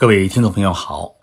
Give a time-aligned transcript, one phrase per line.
[0.00, 1.16] 各位听众朋友好，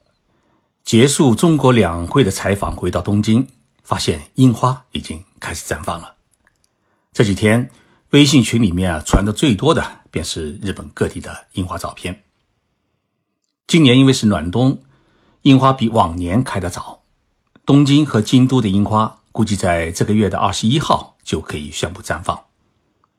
[0.84, 3.48] 结束中国两会的采访，回到东京，
[3.82, 6.14] 发现樱花已经开始绽放了。
[7.12, 7.72] 这几天
[8.12, 12.24] 微信群里面啊传的最多的便是日本各地的樱花照片。
[13.66, 14.84] 今年因为是暖冬，
[15.42, 17.02] 樱花比往年开得早，
[17.66, 22.40] 东京和京都的樱花估计在这个月的二十一号就可以宣布绽放，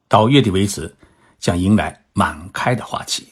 [0.06, 0.94] 到月底为止
[1.40, 3.26] 将迎来满开的花期。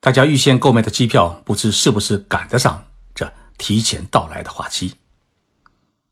[0.00, 4.94] 大家预先购买的机票，不知是不是赶得上这提前到来的花期？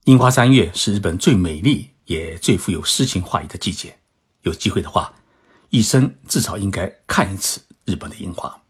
[0.05, 3.99] 樱花三月是日本最美丽也最富有诗情画意的季节。
[4.43, 5.15] 有机会的话，
[5.71, 8.61] 一生至少应该看一次日本的樱花。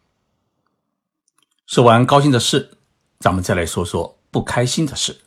[1.67, 2.79] 说完高兴的事，
[3.19, 5.21] 咱们再来说说不开心的事。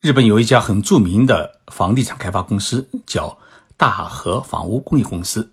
[0.00, 3.36] 日本有一家很著名的房地产开发公司，叫
[3.76, 5.52] 大和房屋工业公司。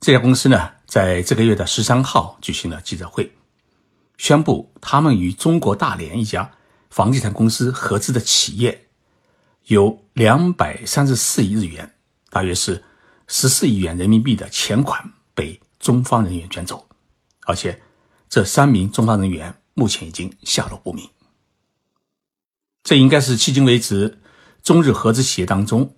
[0.00, 0.72] 这家公司呢？
[0.86, 3.36] 在这个月的十三号举行了记者会，
[4.16, 6.52] 宣布他们与中国大连一家
[6.90, 8.88] 房地产公司合资的企业
[9.64, 11.96] 有两百三十四亿日元，
[12.30, 12.84] 大约是
[13.26, 16.88] 十四亿元人民币的钱款被中方人员卷走，
[17.46, 17.82] 而且
[18.28, 21.10] 这三名中方人员目前已经下落不明。
[22.84, 24.20] 这应该是迄今为止
[24.62, 25.96] 中日合资企业当中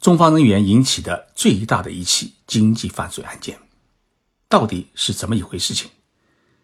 [0.00, 3.63] 中方人员引起的最大的一起经济犯罪案件。
[4.48, 5.88] 到底是怎么一回事情？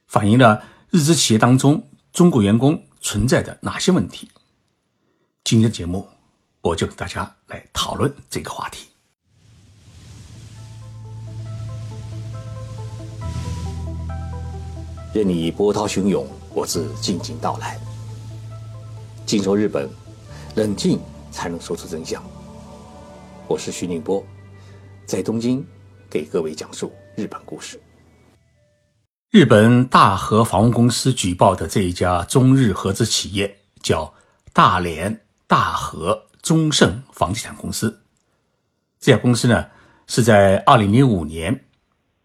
[0.06, 4.30] 反映了日资企业当中中国员工存在的哪些问题？
[5.44, 6.06] 今天的节目，
[6.60, 8.88] 我就跟大家来讨论这个话题。
[15.12, 17.80] 任你波涛汹涌，我自静静到来。
[19.26, 19.88] 静说日本，
[20.54, 21.00] 冷静
[21.32, 22.22] 才能说出真相。
[23.48, 24.24] 我是徐宁波，
[25.06, 25.66] 在东京
[26.08, 26.92] 给各位讲述。
[27.20, 27.78] 日本故事，
[29.28, 34.14] 日本大和房屋公司举报的这一家中日合资企业叫
[34.54, 38.00] 大连大和中盛房地产公司。
[38.98, 39.66] 这家公司呢
[40.06, 41.66] 是在二零零五年，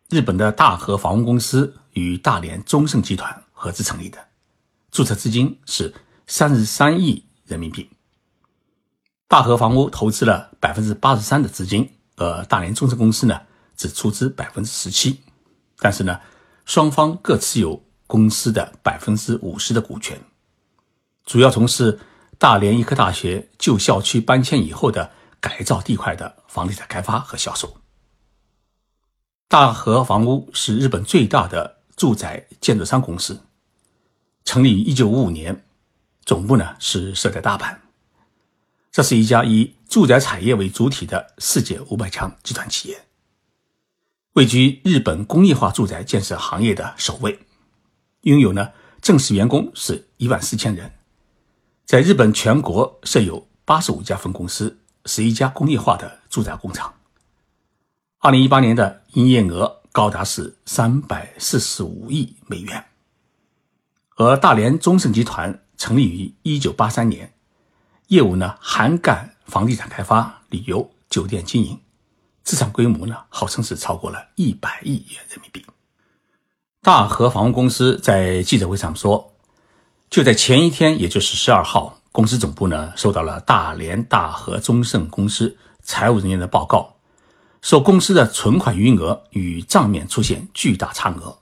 [0.10, 4.18] 日本的大和房屋公司与大连中盛集团合资成立的，
[4.92, 5.94] 注册资金是
[6.26, 7.90] 三十三亿人民币。
[9.28, 13.42] 大和房屋投资了百分之八十三的资金，而大连中盛公司呢？
[13.76, 15.22] 只出资百分之十七，
[15.80, 16.20] 但是呢，
[16.66, 20.20] 双方各持有公司的百分之五十的股权，
[21.26, 22.00] 主要从事
[22.38, 27.78] 大连医科大学旧校区搬迁以后的改造地块的房地产开发和销售。
[29.48, 33.42] 大和房屋是日本最大的住宅建筑商公司，
[34.44, 35.66] 成立于一九五五年，
[36.26, 37.78] 总部呢是设在大阪。
[38.92, 43.05] 这是一家以住宅产业为主体的世界五百强集团企业。
[44.36, 47.40] 位居日本工业化住宅建设行业的首位，
[48.24, 50.92] 拥有呢正式员工是一万四千人，
[51.86, 56.94] 在日本全国设有八十五家分公司，十一家工业化的住宅工厂。
[58.20, 62.84] 二零一八年的营业额高达是三百四十五亿美元。
[64.18, 67.34] 而大连中盛集团成立于一九八三年，
[68.08, 71.80] 业务呢涵盖房地产开发、旅游、酒店经营。
[72.46, 75.66] 资产规模呢，号称是超过了一百亿元人民币。
[76.84, 79.34] 大和房屋公司在记者会上说，
[80.12, 86.98] 就在前一天，也就是十二号，公司总部呢收到了大连大和中盛公司财务人员的报告，
[87.64, 91.40] 说公司的存款余额与账面出现巨大差额。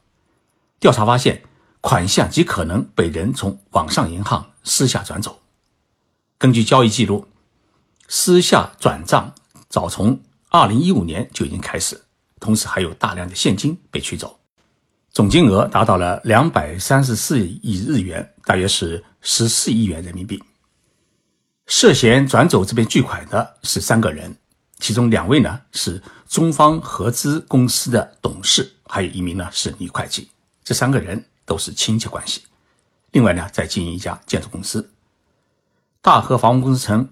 [0.80, 1.44] 调查发现，
[1.82, 5.42] 款项极可能被人从网上银行私下转走。
[6.38, 7.28] 根据交易记录，
[8.08, 9.36] 私下转账
[9.68, 10.22] 早从。
[10.56, 12.00] 二零一五年就已经开始，
[12.40, 14.40] 同时还有大量的现金被取走，
[15.10, 20.40] 总金额达到了两百三十四亿日元，大约是十四亿元人民币。
[21.66, 24.38] 涉嫌转走这笔巨款的是三个人，
[24.78, 30.30] 其中两位呢是中方合资公司的董事，还有一名呢是女会计，
[30.64, 32.44] 这三个人都是亲戚关系。
[33.14, 34.88] 另外呢，在经营一家建筑公司。
[36.00, 37.10] 大和房屋公司称，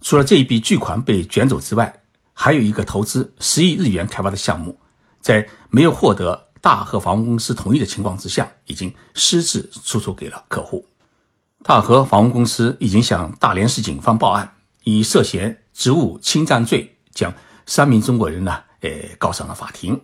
[0.00, 1.99] 除了这一笔巨款被卷走之外，
[2.42, 4.74] 还有一个投资十亿日元开发的项目，
[5.20, 10.86] 在没有获得大和房屋公司同意的情况之下，已经私自出售给了客户。
[11.62, 14.50] 大和房屋公司已经向大连市警方报案，
[14.84, 17.30] 以涉嫌职务侵占罪将
[17.66, 20.00] 三名中国人呢，呃，告上了法庭，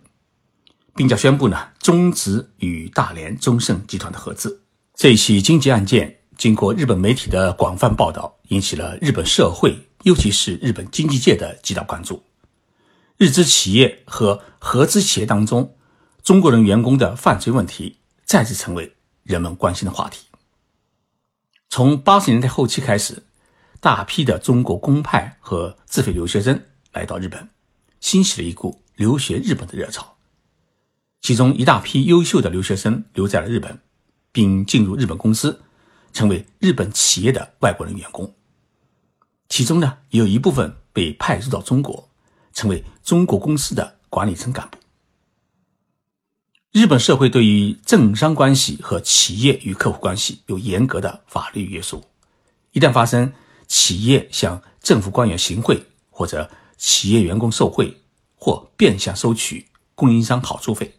[0.95, 4.61] 并将宣布呢终止与大连中盛集团的合资。
[4.95, 9.75] 这起经济案件经过日本媒体的广泛报道，引起了日本社会。
[10.07, 12.23] 尤其是日本经济界的极大关注。
[13.17, 15.77] 日资企业和合资企业当中，
[16.23, 18.95] 中国人员工的犯罪问题再次成为
[19.25, 20.27] 人们关心的话题。
[21.69, 23.25] 从八十年代后期开始，
[23.81, 26.63] 大批的中国公派和自费留学生
[26.93, 27.49] 来到日本，
[27.99, 30.19] 兴起了一股留学日本的热潮。
[31.21, 33.81] 其中一大批优秀的留学生留在了日本，
[34.31, 35.63] 并进入日本公司，
[36.13, 38.33] 成为日本企业的外国人员工。
[39.49, 42.09] 其中呢，有一部分被派驻到中国，
[42.53, 44.79] 成为中国公司的管理层干部。
[46.73, 52.05] 日本社会对于政商关系和企业与客户关系有严格的法律约束，
[52.73, 53.33] 一旦发生
[53.67, 57.97] 企业向政府官员行贿，或者企业员工受贿，
[58.35, 60.93] 或变相收取供应商好处费，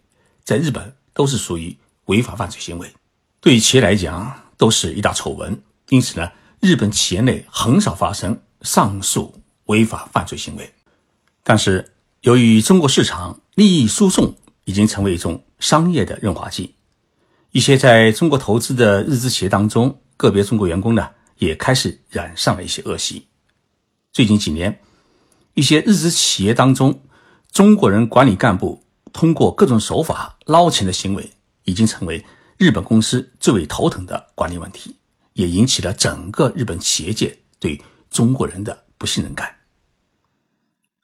[0.43, 2.91] 在日本都是属于违法犯罪行为，
[3.39, 5.61] 对于企业来讲都是一大丑闻。
[5.89, 10.73] 因此呢，日本企业内很少发生上述违法犯罪行为。
[11.43, 15.43] 但是，由于中国市场利益输送已经成为一种。
[15.59, 16.75] 商业的润滑剂，
[17.49, 21.09] 一些在中国投资的日资企业当中，个别中国员工呢
[21.39, 23.25] 也开始染上了一些恶习。
[24.13, 24.79] 最近几年，
[25.55, 27.01] 一些日资企业当中，
[27.51, 31.31] 中国人管理干部通过各种手法捞钱的行为，
[31.63, 32.23] 已经成为
[32.59, 34.96] 日本公司最为头疼的管理问题，
[35.37, 37.79] 也引起了整个日本企业界对
[38.09, 39.55] 中国人的不信任感。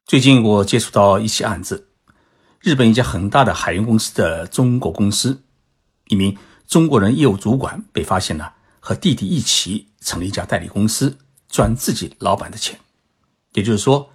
[0.06, 1.90] 最近我接触到一起案子。
[2.60, 5.44] 日本一家很大的海运公司的中国公司，
[6.08, 6.36] 一名
[6.68, 12.80] 中国人业务主管被发现了和弟弟一起成立一家代理公司，赚自己老板的钱。
[13.52, 14.10] 也就是说，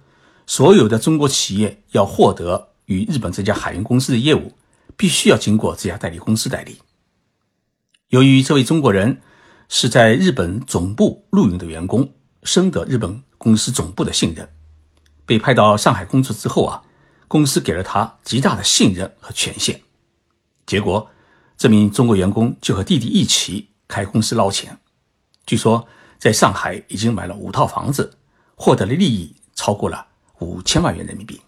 [0.45, 4.51] 所有的中国企业要获得与日本这家海运公司的业务，
[4.97, 6.79] 必须要经过这家代理公司代理。
[8.09, 9.21] 由于这位中国人
[9.69, 12.11] 是在日本总部录用的员工，
[12.43, 14.49] 深得日本公司总部的信任，
[15.25, 16.83] 被派到上海工作之后啊。
[17.29, 19.79] 公司给了他极大的信任和权限，
[20.65, 21.07] 结果
[21.55, 24.75] 这名中国员工就和弟弟一起开公司捞钱。
[25.45, 25.87] 据说
[26.17, 28.17] 在上海已经买了五套房子，
[28.55, 30.07] 获得的利益超过了
[30.39, 31.39] 五千万元人民币。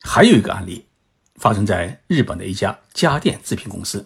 [0.00, 0.84] 还有一个案例
[1.36, 4.04] 发生在日本的一家家电制品公司，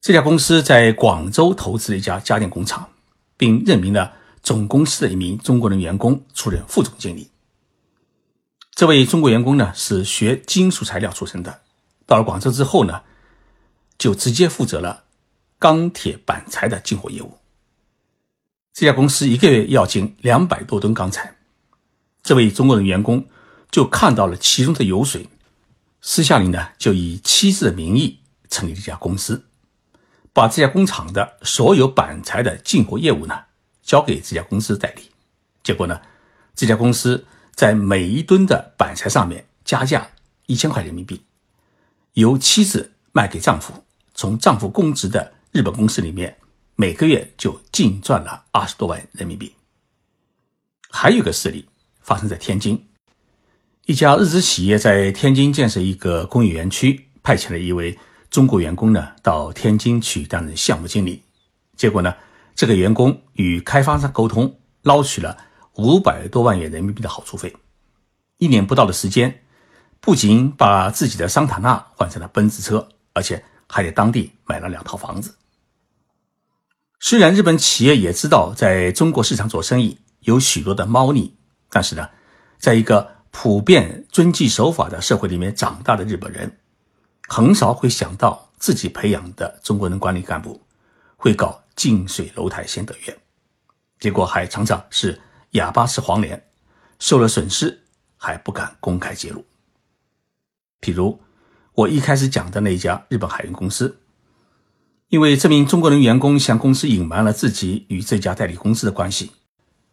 [0.00, 2.88] 这家公司在广州投资了一家家电工厂，
[3.36, 4.12] 并任命了
[4.42, 7.28] 总公司的一名中国人员工出任副总经理。
[8.74, 11.62] 这位中国员工呢是学金属材料出身的，
[12.06, 13.02] 到了广州之后呢，
[13.98, 15.02] 就直接负责了
[15.58, 17.36] 钢铁板材的进货业务。
[18.72, 21.36] 这家公司一个月要进两百多吨钢材，
[22.22, 23.26] 这位中国人员工
[23.72, 25.28] 就看到了其中的油水，
[26.00, 29.47] 私下里呢就以妻子的名义成立了一家公司，
[30.38, 33.34] 把这家工厂的所有板材的进货业务呢
[33.82, 35.10] 交给这家公司代理。
[35.64, 36.00] 结果呢，
[36.54, 37.26] 这家公司。
[37.58, 40.08] 在每一吨的板材上面加价
[40.46, 41.20] 一千块人民币，
[42.12, 43.72] 由妻子卖给丈夫，
[44.14, 46.38] 从丈夫供职的日本公司里面
[46.76, 49.52] 每个月就净赚了二十多万人民币。
[50.88, 51.68] 还有个事例
[52.00, 52.86] 发生在天津，
[53.86, 57.98] 一家日资企业在天津建设一个工业园区，派遣了一位
[58.30, 61.22] 中国员工呢到天津去担任项目经理，
[61.76, 62.14] 结果呢，
[62.54, 65.36] 这个员工与开发商沟通，捞取了。
[65.74, 67.54] 五百多万元人民币的好处费，
[68.38, 69.42] 一年不到的时间，
[70.00, 75.36] 不仅把自己的桑塔纳换成了奔驰车，而且还在当地买了两套房子。
[76.98, 81.32] 虽然日本企业也知道在中国市场做生意有许多的猫腻，
[81.70, 82.10] 但是呢，
[82.58, 86.58] 在一个普遍遵纪守法的社会里面长大的日本人，
[87.28, 90.60] 很少会想到自己培养的中国人管理干部
[91.16, 93.16] 会搞近水楼台先得月，
[94.00, 95.20] 结果还常常是。
[95.52, 96.44] 哑巴吃黄连，
[96.98, 97.84] 受了损失
[98.18, 99.42] 还不敢公开揭露。
[100.82, 101.18] 譬如
[101.72, 103.98] 我一开始讲的那家日本海运公司，
[105.08, 109.32] 因为这名中国人员工向公司隐瞒了自己与这家代理公司的关系，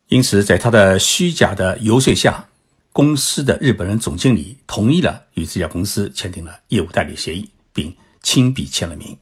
[0.07, 2.49] 因此在他的虚假的游说下，
[2.95, 9.17] 公司的日本人总经理同意了与这家公司签订了业务代理协议，并亲笔签了名。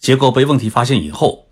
[0.00, 1.46] 结果被问题发现以后，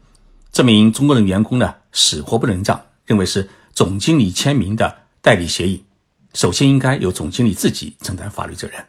[0.51, 3.49] 这名中国人员工呢死活不认账，认为是。
[3.73, 5.85] 总经理签名的代理协议，
[6.35, 8.85] 首先应该由总经理自己承担法律责任。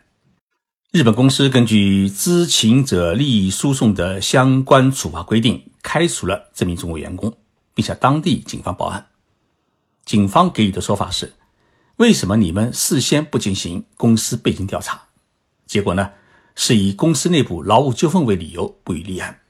[0.91, 7.32] 日本公司根据知情者利益输送的相关处罚规定，开除了这名中国员工，
[7.75, 9.06] 并向当地警方报案。
[10.03, 11.32] 警方给予的说法是：
[12.00, 15.10] 为什么你们事先不进行公司背景调查？
[15.65, 16.12] 结果呢，
[16.56, 19.41] 是以公司内部劳务纠纷为理由不予立案，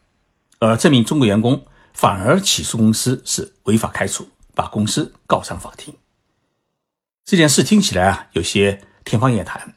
[0.58, 1.64] 而这名中国员工
[1.94, 4.28] 反而起诉公司是违法开除。
[4.56, 5.94] 把公司告上法庭，
[7.24, 9.76] 这件事听起来啊有些天方夜谭，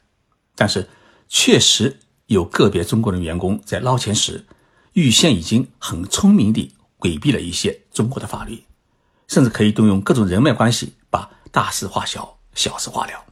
[0.55, 0.89] 但是
[1.29, 4.45] 确实有个别中国人员工在捞钱时，
[4.91, 8.61] 预先已经很聪明地规避了一些中国的法律，
[9.29, 13.25] 甚至可以动用各种人脉关系，把大事化小，小事化了。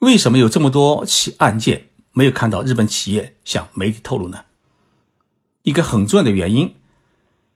[0.00, 4.44] 为什么有这么多起案件没有看到日本企业向媒体透露呢？
[5.62, 6.74] 一个很重要的原因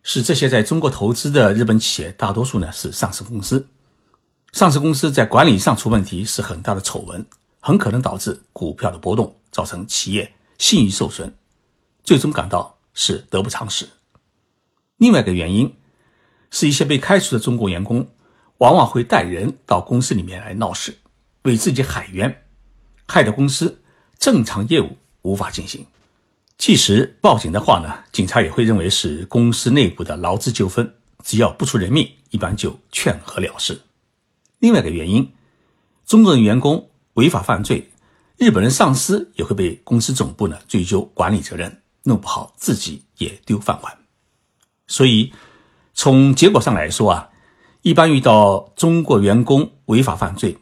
[0.03, 3.69] 是，这些在中国投资的日本企业大多数呢是上市公司，
[4.53, 7.25] 上市公司在管理上出问题是很大的丑闻。
[7.63, 11.31] 很可能导致股票的波动，造成企业信誉受损，
[12.03, 13.87] 最终感到是得不偿失。
[14.97, 15.77] 另外一个原因，
[16.51, 18.09] 是一些被开除的中国员工
[18.61, 20.97] 往往会带人到公司里面来闹事，
[21.43, 22.43] 为自己喊冤，
[23.07, 23.83] 害得公司
[24.19, 25.85] 正常业务无法进行。
[26.57, 33.81] 即使报警的话呢，警察也会认为是公司内部的劳资纠纷，只要不出人命，一般就劝和了事。
[34.59, 35.33] 另外一个原因，
[36.07, 36.87] 中国人员工。
[37.15, 37.91] 违法犯罪，
[38.39, 43.99] 日本人上司也会被公司总部呢追究管理责任，弄不好自己也丢饭碗。
[44.87, 45.33] 所以
[45.93, 47.29] 从结果上来说啊，
[47.83, 50.57] 一般遇到中国员工违法犯罪，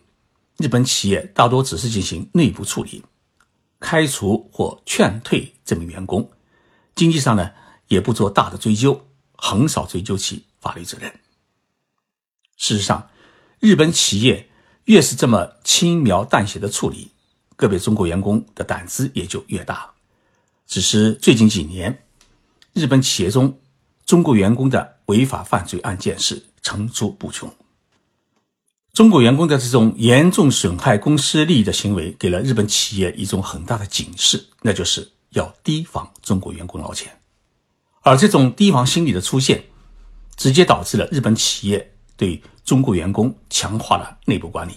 [0.57, 3.05] 日本企业大多只是进行内部处理，
[3.81, 6.31] 开除或劝退这名员工，
[6.95, 7.51] 经济上呢
[7.89, 9.07] 也不做大的追究，
[9.37, 11.13] 很少追究其法律责任。
[12.57, 13.11] 事实上，
[13.61, 14.47] 日本企业。
[14.89, 17.11] 越是这么轻描淡写的处理，
[17.57, 19.91] 个别中国员工的胆子也就越大。
[20.67, 22.05] 只是最近几年，
[22.73, 23.61] 日本企业中
[24.07, 27.51] 中国员工的违法犯罪案件是层出不穷。
[28.93, 37.11] 中国员工的这种严重损害公司利益的行为，给了日本企业一种很大的警示，那就是要提防中国员工捞钱。
[38.03, 39.65] 而这种提防心理的出现，
[40.37, 41.95] 直接导致了日本企业。
[42.19, 44.73] 对中国员工强化了内部管理，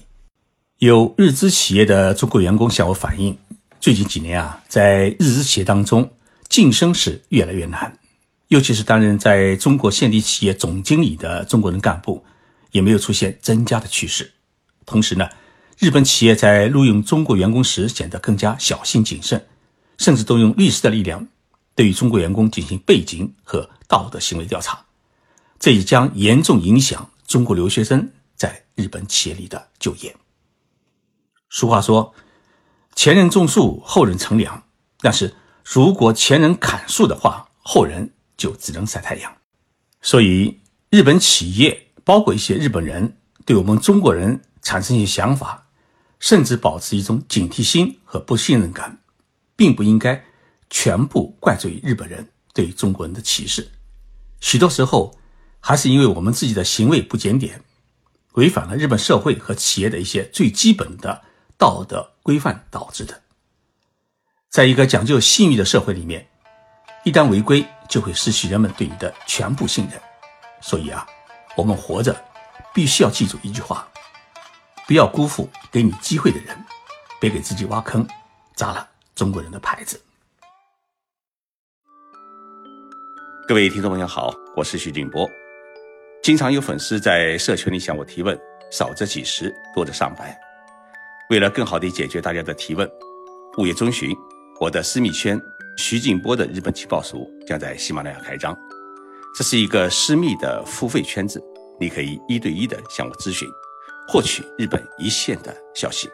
[0.78, 3.36] 有日资企业的中国员工向我反映，
[3.80, 6.08] 最近几年啊，在日资企业当中
[6.48, 7.98] 晋升是越来越难，
[8.51, 12.22] 尤其是担任在中国现地企业总经理的中国人干部，
[12.72, 14.29] 也没有出现增加的趋势。
[14.86, 15.29] 同时呢，
[15.79, 19.48] 日本企业在录用中国员工时显得更加小心谨慎，
[20.00, 21.25] 甚至动用律师的力量，
[21.75, 24.84] 对于中国员工进行背景和道德行为调查，
[25.58, 27.10] 这也将严重影响。
[27.25, 30.13] 中国留学生在日本企业里的就业。
[31.50, 32.13] 俗话说
[32.96, 34.62] ：“前人种树，后人乘凉。”
[35.00, 38.12] 但是如果前人砍树的话，后人
[38.42, 39.32] 就只能晒太阳。
[40.02, 45.68] 所以，日本企业，包括一些日本人，对我们中国人产生一些想法，
[46.20, 49.02] 甚至保持一种警惕心和不信任感，
[49.56, 50.24] 并不应该
[50.70, 53.70] 全部怪罪日本人对中国人的歧视。
[54.40, 55.16] 许多时候。
[55.64, 57.62] 还是因为我们自己的行为不检点，
[58.34, 61.22] 违反了日本社会和企业的一些最基本的
[61.56, 63.22] 道德规范导致的。
[64.50, 66.28] 在一个讲究信誉的社会里面，
[67.04, 70.02] 一旦违规，就会失去人们对你的全部信任。
[70.62, 71.06] 所以啊，
[71.58, 72.16] 我们活着
[72.74, 73.86] 必须要记住一句话：
[74.88, 76.58] 不要辜负给你机会的人，
[77.20, 78.08] 别给自己挖坑，
[78.56, 80.02] 砸了中国人的牌子。
[83.46, 85.30] 各位听众朋友好，我是徐静波。
[86.24, 88.40] 经常有粉丝在社群里向我提问，
[88.72, 90.40] 少则几十，多则上百。
[91.30, 92.90] 为了更好地解决大家的提问，
[93.58, 94.16] 五月中旬，
[94.62, 95.38] 我的私密圈
[95.78, 98.58] 徐静波的日本情报署将在喜马拉雅开张。
[99.36, 101.42] 这是一个私密的付费圈子，
[101.80, 103.48] 你可以一对一的向我咨询，
[104.08, 106.10] 获取日本一线的消息。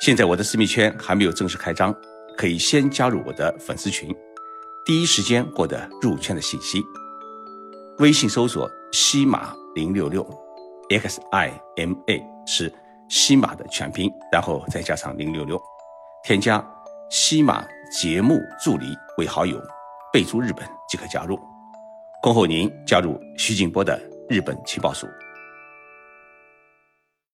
[0.00, 1.94] 现在我的私密圈还没有正式开张，
[2.36, 4.14] 可以先加入我的粉丝群，
[4.84, 6.82] 第一时间获得入圈的信息。
[7.98, 8.70] 微信搜索。
[8.94, 10.22] 西马零六六
[10.90, 12.70] ，X I M A 是
[13.08, 15.58] 西马的全拼，然后再加上零六六，
[16.22, 16.62] 添加
[17.10, 17.66] 西马
[18.00, 19.62] 节目助理为好友，
[20.10, 21.38] 备注日本即可加入。
[22.22, 25.06] 恭候您加入徐静波的日本情报署。